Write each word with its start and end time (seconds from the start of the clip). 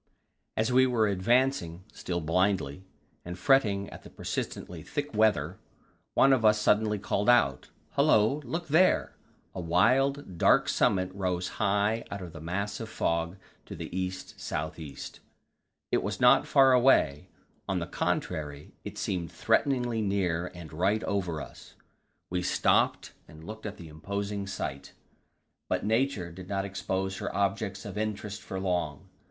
As 0.57 0.71
we 0.71 0.87
were 0.87 1.07
advancing, 1.07 1.83
still 1.93 2.21
blindly, 2.21 2.83
and 3.23 3.37
fretting 3.37 3.87
at 3.91 4.01
the 4.01 4.09
persistently 4.09 4.81
thick 4.81 5.13
weather, 5.13 5.59
one 6.15 6.33
of 6.33 6.43
us 6.43 6.57
suddenly 6.57 6.97
called 6.97 7.29
out: 7.29 7.69
"Hullo, 7.91 8.41
look 8.43 8.67
there!" 8.69 9.15
A 9.53 9.61
wild, 9.61 10.39
dark 10.39 10.67
summit 10.69 11.11
rose 11.13 11.47
high 11.61 12.03
out 12.09 12.23
of 12.23 12.33
the 12.33 12.41
mass 12.41 12.79
of 12.79 12.89
fog 12.89 13.37
to 13.67 13.75
the 13.75 13.95
east 13.95 14.39
south 14.39 14.79
east. 14.79 15.19
It 15.91 16.01
was 16.01 16.19
not 16.19 16.47
far 16.47 16.73
away 16.73 17.29
on 17.69 17.77
the 17.77 17.85
contrary, 17.85 18.73
it 18.83 18.97
seemed 18.97 19.31
threateningly 19.31 20.01
near 20.01 20.47
and 20.55 20.73
right 20.73 21.03
over 21.03 21.39
us. 21.39 21.75
We 22.31 22.41
stopped 22.41 23.11
and 23.27 23.43
looked 23.43 23.67
at 23.67 23.77
the 23.77 23.87
imposing 23.87 24.47
sight, 24.47 24.93
but 25.69 25.85
Nature 25.85 26.31
did 26.31 26.49
not 26.49 26.65
expose 26.65 27.17
her 27.17 27.31
objects 27.35 27.85
of 27.85 27.99
interest 27.99 28.41
for 28.41 28.59
long. 28.59 29.07